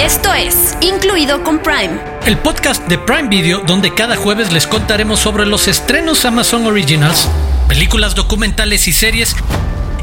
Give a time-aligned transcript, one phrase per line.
[0.00, 5.18] Esto es Incluido con Prime, el podcast de Prime Video donde cada jueves les contaremos
[5.18, 7.26] sobre los estrenos Amazon Originals,
[7.66, 9.34] películas documentales y series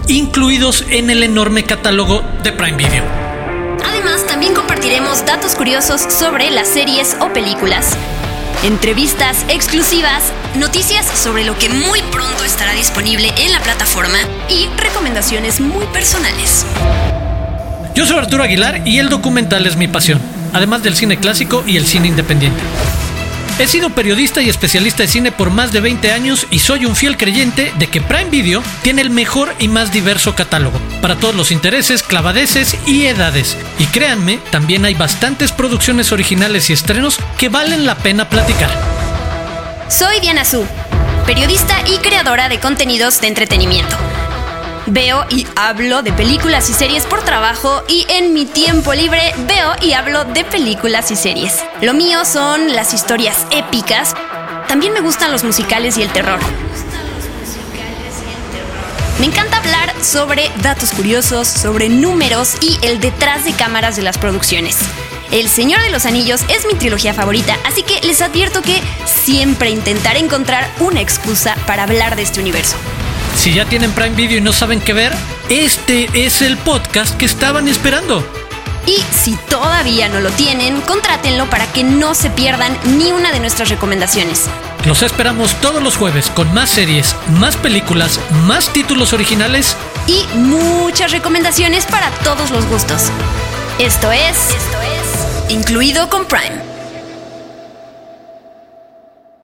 [0.08, 3.04] incluidos en el enorme catálogo de Prime Video.
[3.86, 7.96] Además, también compartiremos datos curiosos sobre las series o películas,
[8.64, 10.24] entrevistas exclusivas,
[10.56, 14.18] noticias sobre lo que muy pronto estará disponible en la plataforma
[14.50, 16.66] y recomendaciones muy personales.
[17.96, 20.20] Yo soy Arturo Aguilar y el documental es mi pasión,
[20.52, 22.60] además del cine clásico y el cine independiente.
[23.60, 26.96] He sido periodista y especialista de cine por más de 20 años y soy un
[26.96, 31.36] fiel creyente de que Prime Video tiene el mejor y más diverso catálogo, para todos
[31.36, 33.56] los intereses, clavadeces y edades.
[33.78, 38.72] Y créanme, también hay bastantes producciones originales y estrenos que valen la pena platicar.
[39.88, 40.66] Soy Diana Su,
[41.28, 43.96] periodista y creadora de contenidos de entretenimiento.
[44.86, 49.72] Veo y hablo de películas y series por trabajo y en mi tiempo libre veo
[49.82, 51.64] y hablo de películas y series.
[51.82, 54.14] Lo mío son las historias épicas.
[54.68, 56.40] También me gustan los musicales y el terror.
[59.20, 64.18] Me encanta hablar sobre datos curiosos, sobre números y el detrás de cámaras de las
[64.18, 64.80] producciones.
[65.32, 69.70] El Señor de los Anillos es mi trilogía favorita, así que les advierto que siempre
[69.70, 72.76] intentaré encontrar una excusa para hablar de este universo.
[73.36, 75.14] Si ya tienen Prime Video y no saben qué ver,
[75.50, 78.26] este es el podcast que estaban esperando.
[78.86, 83.40] Y si todavía no lo tienen, contrátenlo para que no se pierdan ni una de
[83.40, 84.46] nuestras recomendaciones.
[84.86, 91.12] Los esperamos todos los jueves con más series, más películas, más títulos originales y muchas
[91.12, 93.04] recomendaciones para todos los gustos.
[93.80, 96.73] Esto es, Esto es Incluido con Prime.